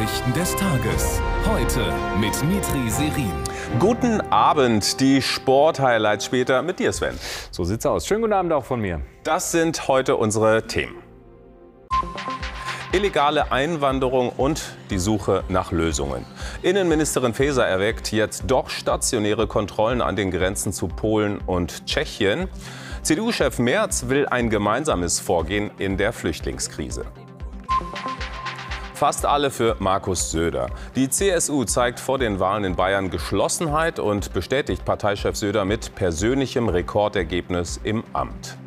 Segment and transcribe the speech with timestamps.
[0.00, 1.20] Nachrichten des Tages.
[1.46, 3.34] Heute mit Mitri Serin.
[3.78, 7.18] Guten Abend, die Sport-Highlights später mit dir, Sven.
[7.50, 8.06] So sieht's aus.
[8.06, 9.02] Schönen guten Abend auch von mir.
[9.24, 10.94] Das sind heute unsere Themen.
[12.92, 16.24] Illegale Einwanderung und die Suche nach Lösungen.
[16.62, 22.48] Innenministerin Faeser erweckt jetzt doch stationäre Kontrollen an den Grenzen zu Polen und Tschechien.
[23.02, 27.04] CDU-Chef Merz will ein gemeinsames Vorgehen in der Flüchtlingskrise.
[29.00, 30.68] Fast alle für Markus Söder.
[30.94, 36.68] Die CSU zeigt vor den Wahlen in Bayern Geschlossenheit und bestätigt Parteichef Söder mit persönlichem
[36.68, 38.58] Rekordergebnis im Amt.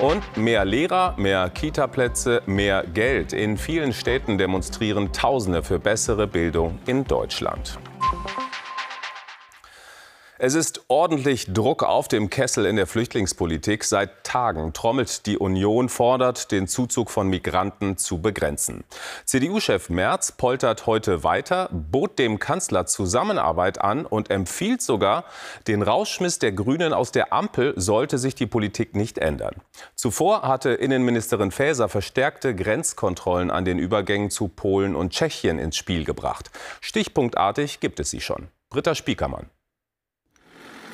[0.00, 3.32] Und mehr Lehrer, mehr Kitaplätze, mehr Geld.
[3.32, 7.78] In vielen Städten demonstrieren Tausende für bessere Bildung in Deutschland.
[10.44, 13.84] Es ist ordentlich Druck auf dem Kessel in der Flüchtlingspolitik.
[13.84, 18.82] Seit Tagen trommelt die Union, fordert, den Zuzug von Migranten zu begrenzen.
[19.24, 25.26] CDU-Chef Merz poltert heute weiter, bot dem Kanzler Zusammenarbeit an und empfiehlt sogar,
[25.68, 29.54] den Rauschmiss der Grünen aus der Ampel sollte sich die Politik nicht ändern.
[29.94, 36.04] Zuvor hatte Innenministerin Faeser verstärkte Grenzkontrollen an den Übergängen zu Polen und Tschechien ins Spiel
[36.04, 36.50] gebracht.
[36.80, 38.48] Stichpunktartig gibt es sie schon.
[38.70, 39.48] Britta Spiekermann.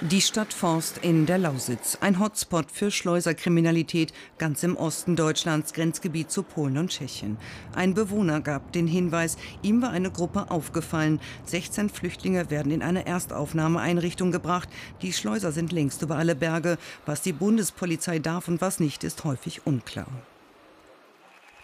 [0.01, 6.31] Die Stadt Forst in der Lausitz, ein Hotspot für Schleuserkriminalität ganz im Osten Deutschlands, Grenzgebiet
[6.31, 7.37] zu Polen und Tschechien.
[7.75, 11.19] Ein Bewohner gab den Hinweis, ihm war eine Gruppe aufgefallen.
[11.47, 14.69] 16 Flüchtlinge werden in eine Erstaufnahmeeinrichtung gebracht.
[15.03, 16.79] Die Schleuser sind längst über alle Berge.
[17.05, 20.07] Was die Bundespolizei darf und was nicht, ist häufig unklar.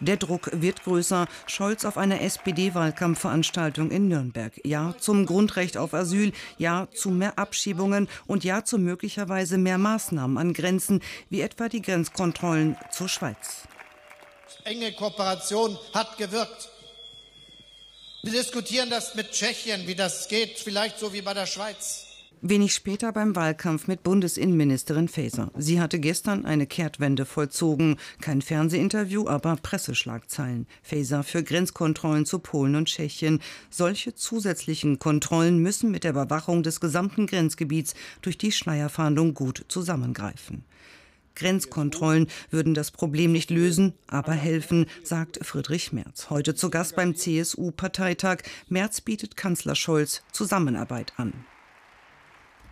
[0.01, 1.27] Der Druck wird größer.
[1.47, 4.53] Scholz auf einer SPD-Wahlkampfveranstaltung in Nürnberg.
[4.65, 10.37] Ja zum Grundrecht auf Asyl, ja zu mehr Abschiebungen und ja zu möglicherweise mehr Maßnahmen
[10.37, 11.01] an Grenzen,
[11.31, 13.69] wie etwa die Grenzkontrollen zur Schweiz.
[14.65, 16.71] Enge Kooperation hat gewirkt.
[18.23, 22.07] Wir diskutieren das mit Tschechien, wie das geht, vielleicht so wie bei der Schweiz.
[22.47, 25.51] Wenig später beim Wahlkampf mit Bundesinnenministerin Faeser.
[25.57, 27.97] Sie hatte gestern eine Kehrtwende vollzogen.
[28.21, 30.67] Kein Fernsehinterview, aber Presseschlagzeilen.
[30.83, 33.41] Faeser für Grenzkontrollen zu Polen und Tschechien.
[33.71, 40.67] Solche zusätzlichen Kontrollen müssen mit der Überwachung des gesamten Grenzgebiets durch die Schleierfahndung gut zusammengreifen.
[41.37, 46.29] Grenzkontrollen würden das Problem nicht lösen, aber helfen, sagt Friedrich Merz.
[46.29, 48.43] Heute zu Gast beim CSU-Parteitag.
[48.69, 51.33] Merz bietet Kanzler Scholz Zusammenarbeit an.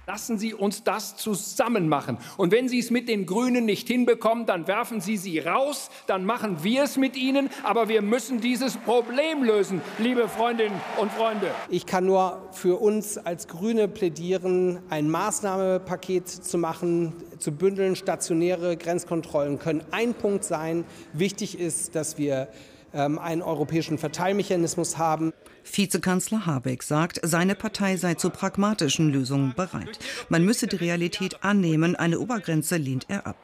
[0.05, 2.19] Lassen Sie uns das zusammen machen.
[2.37, 6.25] Und wenn Sie es mit den Grünen nicht hinbekommen, dann werfen Sie sie raus, dann
[6.25, 7.51] machen wir es mit Ihnen.
[7.63, 11.53] Aber wir müssen dieses Problem lösen, liebe Freundinnen und Freunde.
[11.69, 17.95] Ich kann nur für uns als Grüne plädieren, ein Maßnahmenpaket zu machen, zu bündeln.
[17.95, 20.84] Stationäre Grenzkontrollen können ein Punkt sein.
[21.13, 22.49] Wichtig ist, dass wir
[22.92, 25.32] einen europäischen Verteilmechanismus haben.
[25.64, 29.98] Vizekanzler Habeck sagt, seine Partei sei zu pragmatischen Lösungen bereit.
[30.28, 33.36] Man müsse die Realität annehmen, eine Obergrenze lehnt er ab.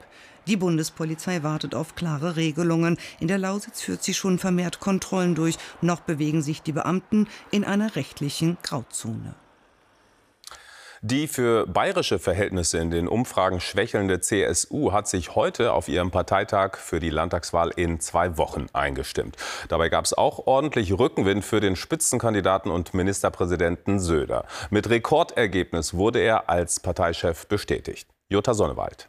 [0.46, 2.96] Die Bundespolizei wartet auf klare Regelungen.
[3.20, 5.58] In der Lausitz führt sie schon vermehrt Kontrollen durch.
[5.82, 9.34] Noch bewegen sich die Beamten in einer rechtlichen Grauzone.
[11.02, 16.76] Die für bayerische Verhältnisse in den Umfragen schwächelnde CSU hat sich heute auf ihrem Parteitag
[16.76, 19.36] für die Landtagswahl in zwei Wochen eingestimmt.
[19.68, 24.44] Dabei gab es auch ordentlich Rückenwind für den Spitzenkandidaten und Ministerpräsidenten Söder.
[24.70, 28.08] Mit Rekordergebnis wurde er als Parteichef bestätigt.
[28.28, 29.08] Jutta Sonnewald.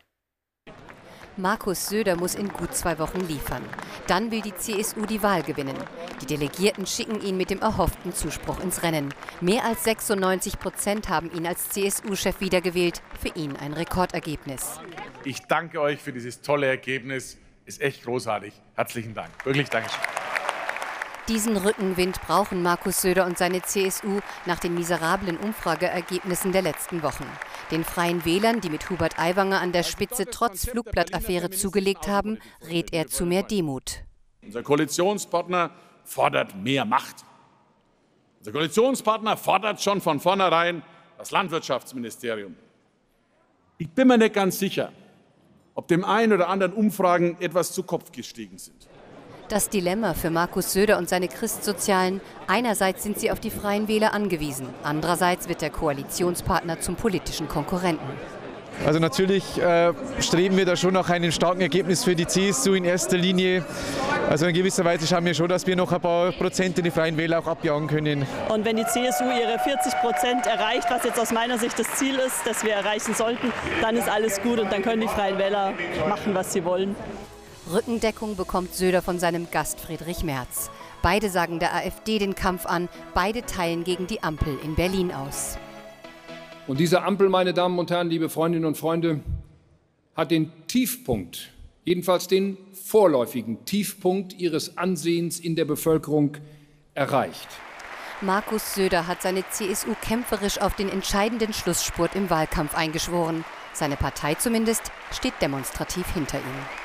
[1.39, 3.63] Markus Söder muss in gut zwei Wochen liefern.
[4.07, 5.77] Dann will die CSU die Wahl gewinnen.
[6.21, 9.13] Die Delegierten schicken ihn mit dem erhofften Zuspruch ins Rennen.
[9.39, 13.01] Mehr als 96 Prozent haben ihn als CSU-Chef wiedergewählt.
[13.19, 14.79] Für ihn ein Rekordergebnis.
[15.23, 17.37] Ich danke euch für dieses tolle Ergebnis.
[17.65, 18.53] Ist echt großartig.
[18.75, 19.29] Herzlichen Dank.
[19.45, 20.08] Wirklich Dankeschön.
[21.29, 27.25] Diesen Rückenwind brauchen Markus Söder und seine CSU nach den miserablen Umfrageergebnissen der letzten Wochen.
[27.69, 32.93] Den Freien Wählern, die mit Hubert Aiwanger an der Spitze trotz Flugblattaffäre zugelegt haben, rät
[32.93, 34.01] er zu mehr Demut.
[34.41, 35.69] Unser Koalitionspartner
[36.03, 37.17] fordert mehr Macht.
[38.39, 40.81] Unser Koalitionspartner fordert schon von vornherein
[41.19, 42.55] das Landwirtschaftsministerium.
[43.77, 44.91] Ich bin mir nicht ganz sicher,
[45.75, 48.89] ob dem einen oder anderen Umfragen etwas zu Kopf gestiegen sind.
[49.49, 54.13] Das Dilemma für Markus Söder und seine Christsozialen, einerseits sind sie auf die Freien Wähler
[54.13, 58.07] angewiesen, andererseits wird der Koalitionspartner zum politischen Konkurrenten.
[58.85, 62.85] Also natürlich äh, streben wir da schon nach einem starken Ergebnis für die CSU in
[62.85, 63.65] erster Linie.
[64.29, 66.91] Also in gewisser Weise schauen wir schon, dass wir noch ein paar Prozent in die
[66.91, 68.27] Freien Wähler auch abjagen können.
[68.49, 72.15] Und wenn die CSU ihre 40 Prozent erreicht, was jetzt aus meiner Sicht das Ziel
[72.19, 75.73] ist, das wir erreichen sollten, dann ist alles gut und dann können die Freien Wähler
[76.07, 76.95] machen, was sie wollen.
[77.71, 80.71] Rückendeckung bekommt Söder von seinem Gast Friedrich Merz.
[81.01, 85.57] Beide sagen der AfD den Kampf an, beide teilen gegen die Ampel in Berlin aus.
[86.67, 89.21] Und diese Ampel, meine Damen und Herren, liebe Freundinnen und Freunde,
[90.15, 91.51] hat den Tiefpunkt,
[91.85, 96.37] jedenfalls den vorläufigen Tiefpunkt ihres Ansehens in der Bevölkerung
[96.93, 97.47] erreicht.
[98.21, 103.45] Markus Söder hat seine CSU kämpferisch auf den entscheidenden Schlussspurt im Wahlkampf eingeschworen.
[103.73, 106.78] Seine Partei zumindest steht demonstrativ hinter ihm.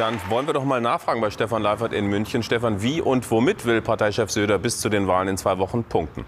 [0.00, 2.42] Dann wollen wir doch mal nachfragen bei Stefan Leifert in München.
[2.42, 6.24] Stefan, wie und womit will Parteichef Söder bis zu den Wahlen in zwei Wochen punkten?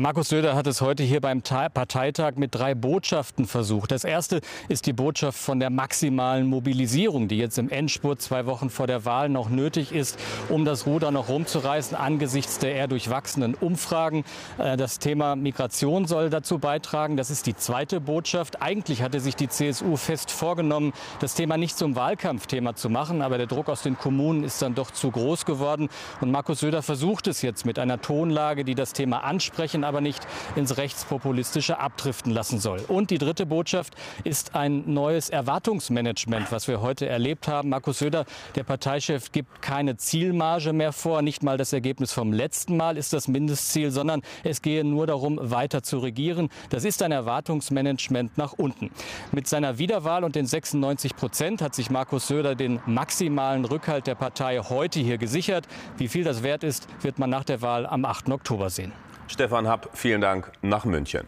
[0.00, 3.90] Ja, Markus Söder hat es heute hier beim Parteitag mit drei Botschaften versucht.
[3.90, 8.70] Das erste ist die Botschaft von der maximalen Mobilisierung, die jetzt im Endspurt zwei Wochen
[8.70, 10.18] vor der Wahl noch nötig ist,
[10.48, 14.24] um das Ruder noch rumzureißen angesichts der eher durchwachsenen Umfragen.
[14.56, 17.18] Äh, das Thema Migration soll dazu beitragen.
[17.18, 18.62] Das ist die zweite Botschaft.
[18.62, 23.36] Eigentlich hatte sich die CSU fest vorgenommen, das Thema nicht zum Wahlkampfthema zu machen, aber
[23.36, 25.90] der Druck aus den Kommunen ist dann doch zu groß geworden.
[26.22, 30.24] Und Markus Söder versucht es jetzt mit einer Tonlage, die das Thema ansprechen aber nicht
[30.54, 32.78] ins Rechtspopulistische abdriften lassen soll.
[32.86, 37.70] Und die dritte Botschaft ist ein neues Erwartungsmanagement, was wir heute erlebt haben.
[37.70, 41.22] Markus Söder, der Parteichef, gibt keine Zielmarge mehr vor.
[41.22, 45.40] Nicht mal das Ergebnis vom letzten Mal ist das Mindestziel, sondern es gehe nur darum,
[45.42, 46.50] weiter zu regieren.
[46.68, 48.92] Das ist ein Erwartungsmanagement nach unten.
[49.32, 54.14] Mit seiner Wiederwahl und den 96 Prozent hat sich Markus Söder den maximalen Rückhalt der
[54.14, 55.66] Partei heute hier gesichert.
[55.98, 58.30] Wie viel das wert ist, wird man nach der Wahl am 8.
[58.30, 58.92] Oktober sehen.
[59.30, 61.26] Stefan Happ, vielen Dank nach München.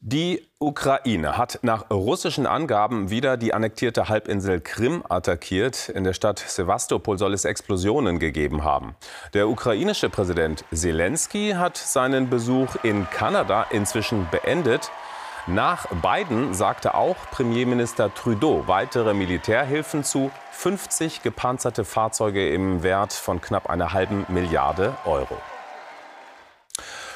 [0.00, 5.90] Die Ukraine hat nach russischen Angaben wieder die annektierte Halbinsel Krim attackiert.
[5.90, 8.94] In der Stadt Sevastopol soll es Explosionen gegeben haben.
[9.34, 14.90] Der ukrainische Präsident Zelensky hat seinen Besuch in Kanada inzwischen beendet.
[15.46, 23.42] Nach Biden sagte auch Premierminister Trudeau weitere Militärhilfen zu, 50 gepanzerte Fahrzeuge im Wert von
[23.42, 25.36] knapp einer halben Milliarde Euro.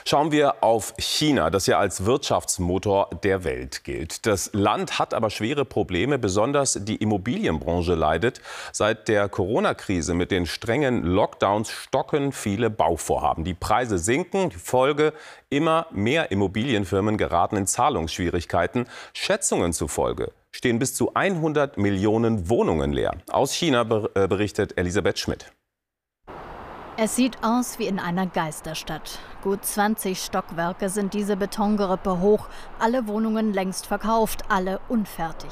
[0.05, 4.27] Schauen wir auf China, das ja als Wirtschaftsmotor der Welt gilt.
[4.27, 8.41] Das Land hat aber schwere Probleme, besonders die Immobilienbranche leidet.
[8.73, 13.45] Seit der Corona-Krise mit den strengen Lockdowns stocken viele Bauvorhaben.
[13.45, 15.13] Die Preise sinken, die Folge
[15.49, 18.87] immer mehr Immobilienfirmen geraten in Zahlungsschwierigkeiten.
[19.13, 23.17] Schätzungen zufolge stehen bis zu 100 Millionen Wohnungen leer.
[23.31, 23.83] Aus China
[24.15, 25.53] äh, berichtet Elisabeth Schmidt.
[27.03, 29.21] Es sieht aus wie in einer Geisterstadt.
[29.43, 32.49] Gut 20 Stockwerke sind diese Betongerippe hoch,
[32.79, 35.51] alle Wohnungen längst verkauft, alle unfertig.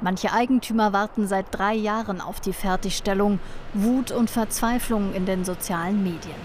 [0.00, 3.40] Manche Eigentümer warten seit drei Jahren auf die Fertigstellung.
[3.74, 6.40] Wut und Verzweiflung in den sozialen Medien.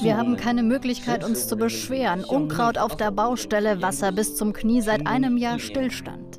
[0.00, 2.22] Wir haben keine Möglichkeit, uns zu beschweren.
[2.22, 6.38] Unkraut auf der Baustelle, Wasser bis zum Knie, seit einem Jahr Stillstand.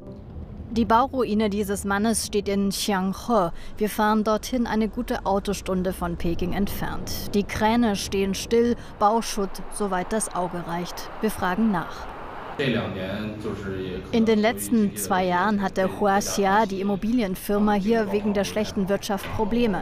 [0.72, 3.52] Die Bauruine dieses Mannes steht in Xianghe.
[3.78, 7.34] Wir fahren dorthin eine gute Autostunde von Peking entfernt.
[7.34, 11.10] Die Kräne stehen still, Bauschutt, soweit das Auge reicht.
[11.22, 12.06] Wir fragen nach.
[14.12, 19.82] In den letzten zwei Jahren hatte Huaxia, die Immobilienfirma, hier wegen der schlechten Wirtschaft Probleme.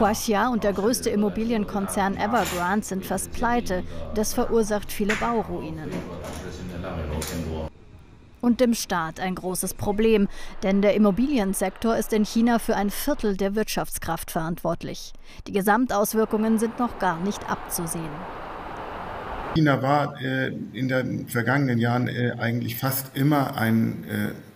[0.00, 3.84] Huaxia und der größte Immobilienkonzern Evergrande sind fast pleite.
[4.16, 5.90] Das verursacht viele Bauruinen
[8.40, 10.28] und dem Staat ein großes Problem,
[10.62, 15.12] denn der Immobiliensektor ist in China für ein Viertel der Wirtschaftskraft verantwortlich.
[15.46, 18.10] Die Gesamtauswirkungen sind noch gar nicht abzusehen.
[19.54, 24.49] China war äh, in den vergangenen Jahren äh, eigentlich fast immer ein äh,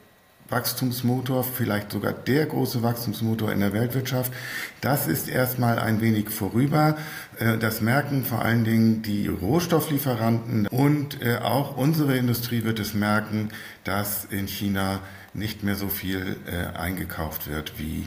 [0.54, 4.32] Wachstumsmotor, vielleicht sogar der große Wachstumsmotor in der Weltwirtschaft.
[4.80, 6.96] Das ist erstmal ein wenig vorüber.
[7.40, 12.94] Äh, das merken vor allen Dingen die Rohstofflieferanten und äh, auch unsere Industrie wird es
[12.94, 13.48] merken,
[13.82, 15.00] dass in China
[15.34, 18.06] nicht mehr so viel äh, eingekauft wird wie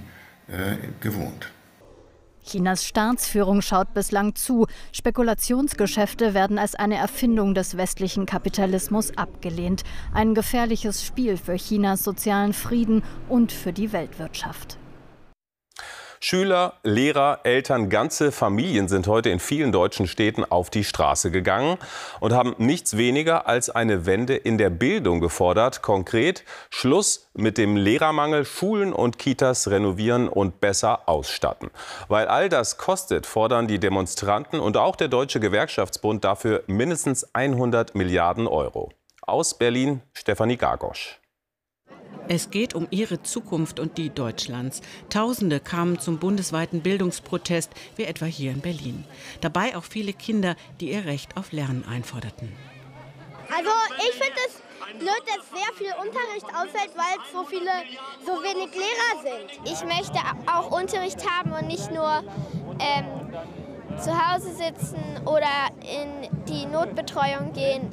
[1.02, 1.52] gewohnt.
[2.48, 4.68] Chinas Staatsführung schaut bislang zu.
[4.94, 9.84] Spekulationsgeschäfte werden als eine Erfindung des westlichen Kapitalismus abgelehnt.
[10.14, 14.78] Ein gefährliches Spiel für Chinas sozialen Frieden und für die Weltwirtschaft.
[16.20, 21.78] Schüler, Lehrer, Eltern, ganze Familien sind heute in vielen deutschen Städten auf die Straße gegangen
[22.20, 25.82] und haben nichts weniger als eine Wende in der Bildung gefordert.
[25.82, 31.70] Konkret Schluss mit dem Lehrermangel, Schulen und Kitas renovieren und besser ausstatten.
[32.08, 37.94] Weil all das kostet, fordern die Demonstranten und auch der Deutsche Gewerkschaftsbund dafür mindestens 100
[37.96, 38.92] Milliarden Euro.
[39.22, 41.20] Aus Berlin Stefanie Gargosch.
[42.30, 44.82] Es geht um ihre Zukunft und die Deutschlands.
[45.10, 49.06] Tausende kamen zum bundesweiten Bildungsprotest, wie etwa hier in Berlin.
[49.40, 52.52] Dabei auch viele Kinder, die ihr Recht auf Lernen einforderten.
[53.50, 54.62] Also ich finde es
[55.00, 57.72] blöd, dass sehr viel Unterricht ausfällt, weil so viele,
[58.26, 59.60] so wenig Lehrer sind.
[59.64, 60.20] Ich möchte
[60.52, 62.24] auch Unterricht haben und nicht nur
[62.80, 67.92] ähm, zu Hause sitzen oder in die Notbetreuung gehen.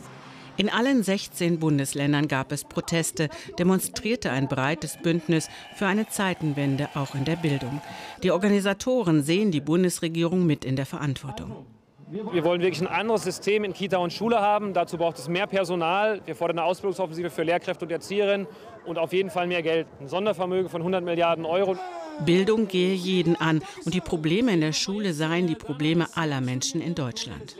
[0.57, 7.17] In allen 16 Bundesländern gab es Proteste, demonstrierte ein breites Bündnis für eine Zeitenwende auch
[7.17, 7.83] in der Bildung.
[8.23, 11.67] Die Organisatoren sehen die Bundesregierung mit in der Verantwortung.
[12.11, 14.75] Wir wollen wirklich ein anderes System in Kita und Schule haben.
[14.75, 16.21] Dazu braucht es mehr Personal.
[16.25, 18.47] Wir fordern eine Ausbildungsoffensive für Lehrkräfte und Erzieherinnen
[18.85, 19.89] und auf jeden Fall mehr Geld.
[20.01, 21.77] Ein Sondervermögen von 100 Milliarden Euro.
[22.25, 26.81] Bildung gehe jeden an und die Probleme in der Schule seien die Probleme aller Menschen
[26.81, 27.57] in Deutschland.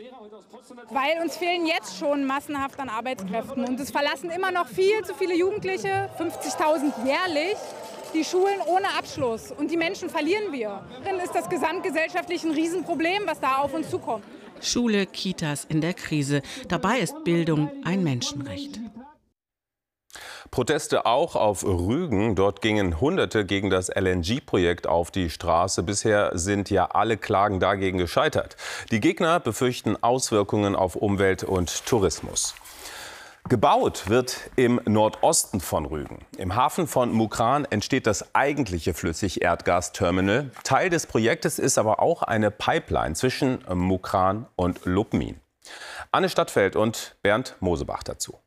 [0.91, 5.15] Weil uns fehlen jetzt schon massenhaft an Arbeitskräften und es verlassen immer noch viel zu
[5.15, 7.57] viele Jugendliche, 50.000 jährlich,
[8.13, 10.83] die Schulen ohne Abschluss und die Menschen verlieren wir.
[11.03, 14.23] Dann ist das gesamtgesellschaftlich ein Riesenproblem, was da auf uns zukommt.
[14.61, 16.41] Schule, Kitas in der Krise.
[16.67, 18.79] Dabei ist Bildung ein Menschenrecht.
[20.51, 22.35] Proteste auch auf Rügen.
[22.35, 25.83] Dort gingen Hunderte gegen das LNG-Projekt auf die Straße.
[25.83, 28.55] Bisher sind ja alle Klagen dagegen gescheitert.
[28.91, 32.55] Die Gegner befürchten Auswirkungen auf Umwelt und Tourismus.
[33.47, 36.25] Gebaut wird im Nordosten von Rügen.
[36.35, 40.49] Im Hafen von Mukran entsteht das eigentliche Flüssigerdgasterminal.
[40.63, 45.41] Teil des Projektes ist aber auch eine Pipeline zwischen Mukran und Lubmin.
[46.11, 48.39] Anne Stadtfeld und Bernd Mosebach dazu.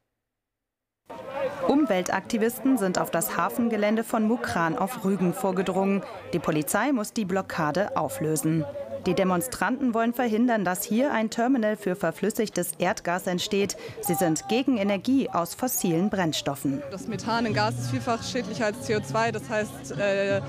[1.69, 6.03] Umweltaktivisten sind auf das Hafengelände von Mukran auf Rügen vorgedrungen.
[6.33, 8.65] Die Polizei muss die Blockade auflösen.
[9.05, 13.77] Die Demonstranten wollen verhindern, dass hier ein Terminal für verflüssigtes Erdgas entsteht.
[14.01, 16.83] Sie sind gegen Energie aus fossilen Brennstoffen.
[16.91, 19.33] Das Methan in Gas ist vielfach schädlicher als CO2.
[19.33, 20.41] Das heißt, äh,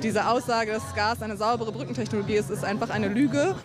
[0.00, 3.56] diese Aussage, dass Gas eine saubere Brückentechnologie ist, ist einfach eine Lüge.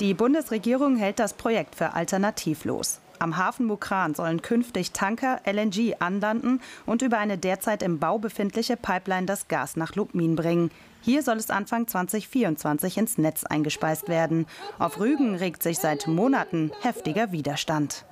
[0.00, 2.98] Die Bundesregierung hält das Projekt für alternativlos.
[3.22, 8.76] Am Hafen Mukran sollen künftig Tanker LNG anlanden und über eine derzeit im Bau befindliche
[8.76, 10.72] Pipeline das Gas nach Lubmin bringen.
[11.02, 14.46] Hier soll es Anfang 2024 ins Netz eingespeist werden.
[14.80, 18.04] Auf Rügen regt sich seit Monaten heftiger Widerstand.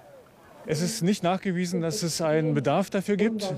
[0.67, 3.53] Es ist nicht nachgewiesen, dass es einen Bedarf dafür gibt.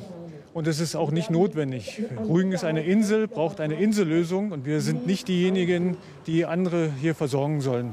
[0.54, 2.02] Und es ist auch nicht notwendig.
[2.26, 4.52] Rügen ist eine Insel, braucht eine Insellösung.
[4.52, 7.92] Und wir sind nicht diejenigen, die andere hier versorgen sollen.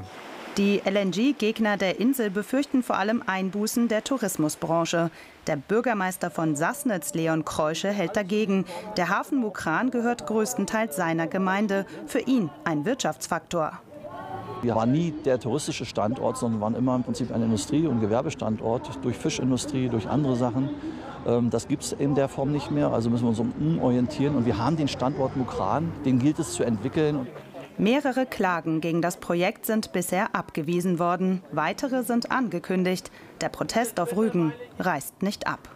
[0.56, 5.10] Die LNG-Gegner der Insel befürchten vor allem Einbußen der Tourismusbranche.
[5.46, 8.64] Der Bürgermeister von Sassnitz, Leon Kreusche, hält dagegen.
[8.96, 11.86] Der Hafen Mukran gehört größtenteils seiner Gemeinde.
[12.06, 13.80] Für ihn ein Wirtschaftsfaktor.
[14.62, 18.90] Wir waren nie der touristische Standort, sondern waren immer im Prinzip ein Industrie- und Gewerbestandort
[19.02, 20.70] durch Fischindustrie, durch andere Sachen.
[21.26, 24.34] Ähm, das gibt es in der Form nicht mehr, also müssen wir uns umorientieren.
[24.34, 27.28] Und wir haben den Standort Mukran, den gilt es zu entwickeln.
[27.80, 31.42] Mehrere Klagen gegen das Projekt sind bisher abgewiesen worden.
[31.50, 33.10] Weitere sind angekündigt.
[33.40, 35.70] Der Protest auf Rügen reißt nicht ab.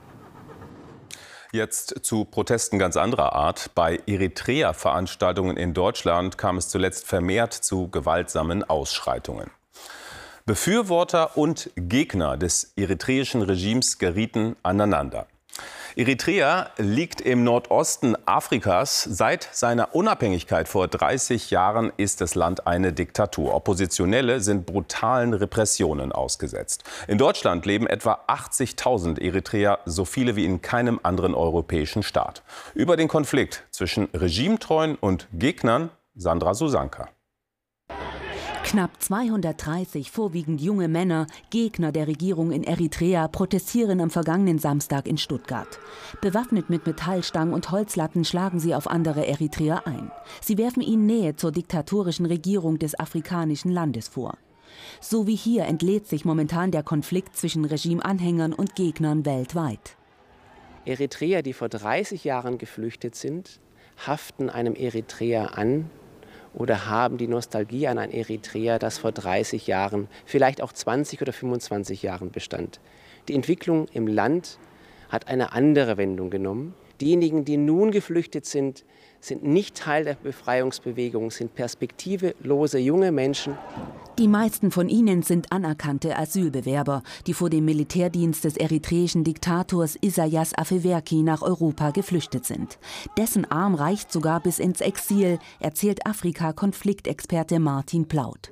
[1.50, 3.70] Jetzt zu Protesten ganz anderer Art.
[3.74, 9.50] Bei Eritrea-Veranstaltungen in Deutschland kam es zuletzt vermehrt zu gewaltsamen Ausschreitungen.
[10.44, 15.26] Befürworter und Gegner des eritreischen Regimes gerieten aneinander.
[15.96, 19.04] Eritrea liegt im Nordosten Afrikas.
[19.04, 23.54] Seit seiner Unabhängigkeit vor 30 Jahren ist das Land eine Diktatur.
[23.54, 26.82] Oppositionelle sind brutalen Repressionen ausgesetzt.
[27.06, 32.42] In Deutschland leben etwa 80.000 Eritreer, so viele wie in keinem anderen europäischen Staat.
[32.74, 37.08] Über den Konflikt zwischen regimetreuen und Gegnern Sandra Susanka.
[38.64, 45.18] Knapp 230 vorwiegend junge Männer, Gegner der Regierung in Eritrea, protestieren am vergangenen Samstag in
[45.18, 45.78] Stuttgart.
[46.22, 50.10] Bewaffnet mit Metallstangen und Holzlatten schlagen sie auf andere Eritreer ein.
[50.40, 54.38] Sie werfen ihnen Nähe zur diktatorischen Regierung des afrikanischen Landes vor.
[54.98, 59.98] So wie hier entlädt sich momentan der Konflikt zwischen Regimeanhängern und Gegnern weltweit.
[60.86, 63.60] Eritreer, die vor 30 Jahren geflüchtet sind,
[64.06, 65.90] haften einem Eritreer an,
[66.54, 71.32] oder haben die Nostalgie an ein Eritrea, das vor 30 Jahren, vielleicht auch 20 oder
[71.32, 72.80] 25 Jahren bestand.
[73.28, 74.58] Die Entwicklung im Land
[75.08, 76.74] hat eine andere Wendung genommen.
[77.00, 78.84] Diejenigen, die nun geflüchtet sind,
[79.24, 83.56] sind nicht Teil der Befreiungsbewegung, sind perspektivelose junge Menschen.
[84.18, 90.56] Die meisten von ihnen sind anerkannte Asylbewerber, die vor dem Militärdienst des eritreischen Diktators Isaias
[90.56, 92.78] Afewerki nach Europa geflüchtet sind.
[93.16, 98.50] Dessen Arm reicht sogar bis ins Exil, erzählt Afrika-Konfliktexperte Martin Plaut.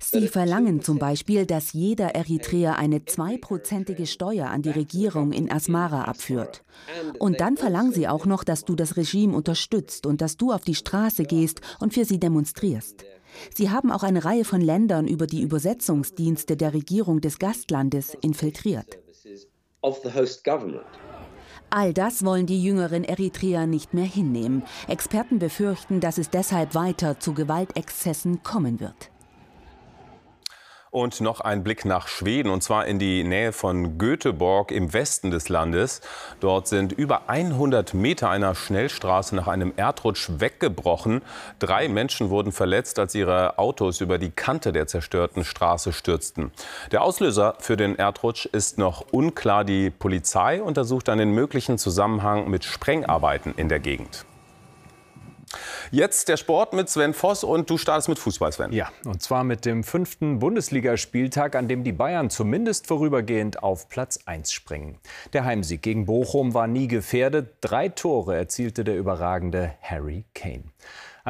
[0.00, 6.04] Sie verlangen zum Beispiel, dass jeder Eritreer eine zweiprozentige Steuer an die Regierung in Asmara
[6.06, 6.64] abführt.
[7.18, 10.62] Und dann verlangen sie auch noch, dass du das Regime unterstützt und dass du auf
[10.62, 13.04] die Straße gehst und für sie demonstrierst.
[13.52, 18.98] Sie haben auch eine Reihe von Ländern über die Übersetzungsdienste der Regierung des Gastlandes infiltriert.
[21.70, 24.62] All das wollen die jüngeren Eritreer nicht mehr hinnehmen.
[24.88, 29.10] Experten befürchten, dass es deshalb weiter zu Gewaltexzessen kommen wird.
[30.90, 35.30] Und noch ein Blick nach Schweden, und zwar in die Nähe von Göteborg im Westen
[35.30, 36.00] des Landes.
[36.40, 41.22] Dort sind über 100 Meter einer Schnellstraße nach einem Erdrutsch weggebrochen.
[41.60, 46.50] Drei Menschen wurden verletzt, als ihre Autos über die Kante der zerstörten Straße stürzten.
[46.90, 49.64] Der Auslöser für den Erdrutsch ist noch unklar.
[49.64, 54.24] Die Polizei untersucht einen möglichen Zusammenhang mit Sprengarbeiten in der Gegend.
[55.90, 58.72] Jetzt der Sport mit Sven Voss und du startest mit Fußball, Sven.
[58.72, 64.20] Ja, und zwar mit dem fünften Bundesligaspieltag, an dem die Bayern zumindest vorübergehend auf Platz
[64.26, 64.98] 1 springen.
[65.32, 67.54] Der Heimsieg gegen Bochum war nie gefährdet.
[67.60, 70.64] Drei Tore erzielte der überragende Harry Kane.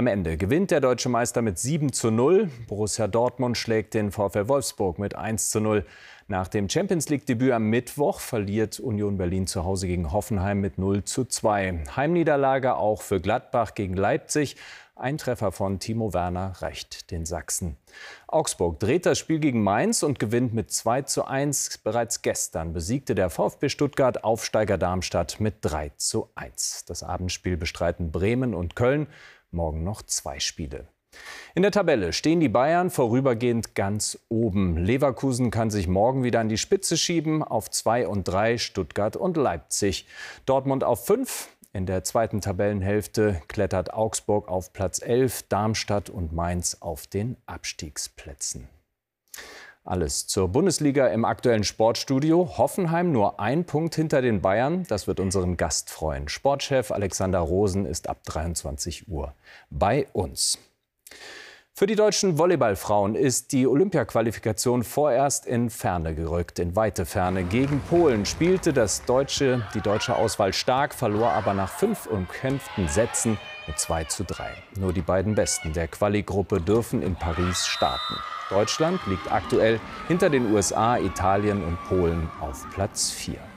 [0.00, 2.48] Am Ende gewinnt der deutsche Meister mit 7 zu 0.
[2.68, 5.84] Borussia Dortmund schlägt den VfL Wolfsburg mit 1 zu 0.
[6.26, 11.04] Nach dem Champions League-Debüt am Mittwoch verliert Union Berlin zu Hause gegen Hoffenheim mit 0
[11.04, 11.84] zu 2.
[11.96, 14.56] Heimniederlage auch für Gladbach gegen Leipzig.
[14.96, 17.76] Ein Treffer von Timo Werner reicht den Sachsen.
[18.26, 21.78] Augsburg dreht das Spiel gegen Mainz und gewinnt mit 2 zu 1.
[21.84, 26.86] Bereits gestern besiegte der VfB Stuttgart Aufsteiger Darmstadt mit 3 zu 1.
[26.86, 29.06] Das Abendspiel bestreiten Bremen und Köln.
[29.50, 30.88] Morgen noch zwei Spiele.
[31.54, 34.76] In der Tabelle stehen die Bayern vorübergehend ganz oben.
[34.76, 39.36] Leverkusen kann sich morgen wieder an die Spitze schieben, auf 2 und 3 Stuttgart und
[39.36, 40.06] Leipzig.
[40.46, 41.48] Dortmund auf 5.
[41.72, 48.68] In der zweiten Tabellenhälfte klettert Augsburg auf Platz 11, Darmstadt und Mainz auf den Abstiegsplätzen.
[49.84, 52.58] Alles zur Bundesliga im aktuellen Sportstudio.
[52.58, 54.84] Hoffenheim nur ein Punkt hinter den Bayern.
[54.88, 56.28] Das wird unseren Gast freuen.
[56.28, 59.34] Sportchef Alexander Rosen ist ab 23 Uhr
[59.70, 60.58] bei uns.
[61.74, 67.42] Für die deutschen Volleyballfrauen ist die Olympiaqualifikation vorerst in Ferne gerückt, in weite Ferne.
[67.44, 73.38] Gegen Polen spielte das deutsche, die deutsche Auswahl stark, verlor aber nach fünf umkämpften Sätzen
[73.66, 74.50] mit 2 zu 3.
[74.78, 78.14] Nur die beiden Besten der Quali-Gruppe dürfen in Paris starten.
[78.50, 83.49] Deutschland liegt aktuell hinter den USA, Italien und Polen auf Platz 4.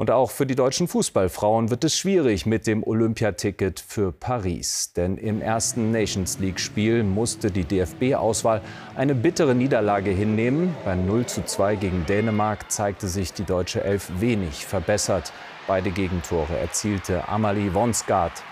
[0.00, 4.94] Und auch für die deutschen Fußballfrauen wird es schwierig mit dem Olympiaticket für Paris.
[4.94, 8.62] Denn im ersten Nations League-Spiel musste die DFB-Auswahl
[8.96, 10.74] eine bittere Niederlage hinnehmen.
[10.86, 15.34] Beim 0 zu 2 gegen Dänemark zeigte sich die deutsche Elf wenig verbessert.
[15.66, 18.42] Beide Gegentore erzielte Amalie Wonsgaard.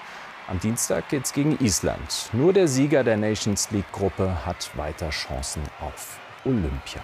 [0.49, 2.29] Am Dienstag geht's gegen Island.
[2.35, 7.01] Nur der Sieger der Nations League-Gruppe hat weiter Chancen auf Olympia.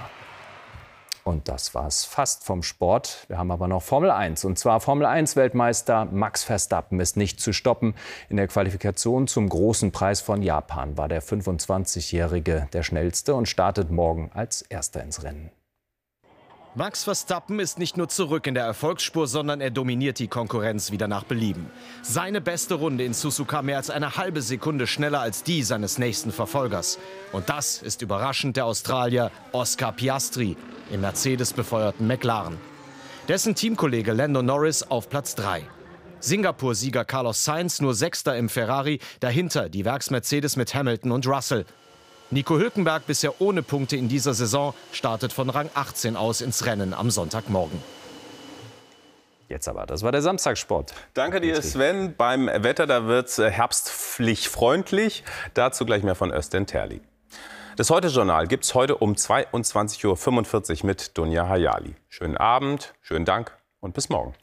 [1.24, 3.24] Und das war's fast vom Sport.
[3.28, 4.44] Wir haben aber noch Formel 1.
[4.44, 7.94] Und zwar Formel 1 Weltmeister Max Verstappen ist nicht zu stoppen.
[8.28, 13.90] In der Qualifikation zum großen Preis von Japan war der 25-Jährige der schnellste und startet
[13.90, 15.50] morgen als erster ins Rennen.
[16.76, 21.06] Max Verstappen ist nicht nur zurück in der Erfolgsspur, sondern er dominiert die Konkurrenz wieder
[21.06, 21.70] nach Belieben.
[22.02, 26.32] Seine beste Runde in Suzuka mehr als eine halbe Sekunde schneller als die seines nächsten
[26.32, 26.98] Verfolgers.
[27.30, 30.56] Und das ist überraschend der Australier Oscar Piastri
[30.90, 32.58] im Mercedes befeuerten McLaren.
[33.28, 35.62] Dessen Teamkollege Lando Norris auf Platz 3.
[36.18, 41.66] Singapur-Sieger Carlos Sainz nur Sechster im Ferrari, dahinter die Werks-Mercedes mit Hamilton und Russell.
[42.30, 46.94] Nico Hülkenberg bisher ohne Punkte in dieser Saison startet von Rang 18 aus ins Rennen
[46.94, 47.80] am Sonntagmorgen.
[49.48, 50.94] Jetzt aber, das war der Samstagssport.
[51.12, 52.16] Danke dir, Sven.
[52.16, 55.22] Beim Wetter, da wird es herbstpflichtfreundlich.
[55.52, 57.00] Dazu gleich mehr von Östen Terli.
[57.76, 61.94] Das Heute-Journal gibt es heute um 22.45 Uhr mit Dunja Hayali.
[62.08, 64.34] Schönen Abend, schönen Dank und bis morgen.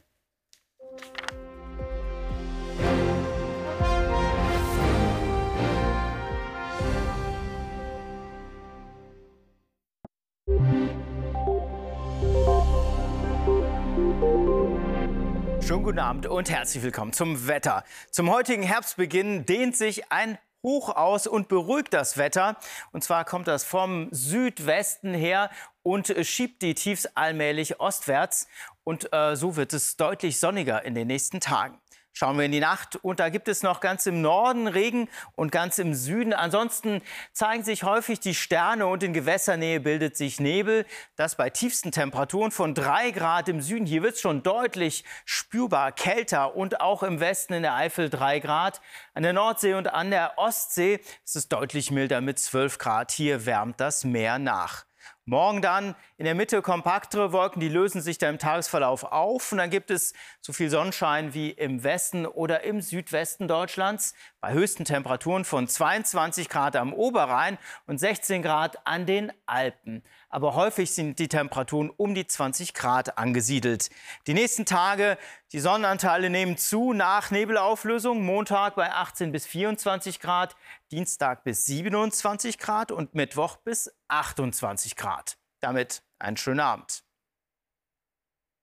[15.64, 17.84] Schönen guten Abend und herzlich willkommen zum Wetter.
[18.10, 22.58] Zum heutigen Herbstbeginn dehnt sich ein Hoch aus und beruhigt das Wetter.
[22.92, 25.50] Und zwar kommt das vom Südwesten her
[25.84, 28.48] und schiebt die Tiefs allmählich ostwärts.
[28.84, 31.80] Und äh, so wird es deutlich sonniger in den nächsten Tagen.
[32.14, 35.52] Schauen wir in die Nacht und da gibt es noch ganz im Norden Regen und
[35.52, 36.34] ganz im Süden.
[36.34, 40.86] Ansonsten zeigen sich häufig die Sterne und in Gewässernähe bildet sich Nebel.
[41.16, 43.86] Das bei tiefsten Temperaturen von drei Grad im Süden.
[43.86, 48.40] Hier wird es schon deutlich spürbar kälter und auch im Westen in der Eifel drei
[48.40, 48.82] Grad.
[49.14, 53.12] An der Nordsee und an der Ostsee ist es deutlich milder mit 12 Grad.
[53.12, 54.86] Hier wärmt das Meer nach.
[55.32, 59.54] Morgen dann in der Mitte kompaktere Wolken, die lösen sich dann im Tagesverlauf auf.
[59.54, 64.14] Und dann gibt es so viel Sonnenschein wie im Westen oder im Südwesten Deutschlands.
[64.42, 70.04] bei höchsten Temperaturen von 22 Grad am Oberrhein und 16 Grad an den Alpen.
[70.32, 73.90] Aber häufig sind die Temperaturen um die 20 Grad angesiedelt.
[74.28, 75.18] Die nächsten Tage,
[75.52, 78.24] die Sonnenanteile nehmen zu nach Nebelauflösung.
[78.24, 80.56] Montag bei 18 bis 24 Grad,
[80.92, 85.38] Dienstag bis 27 Grad und Mittwoch bis 28 Grad.
[85.60, 87.04] Damit einen schönen Abend.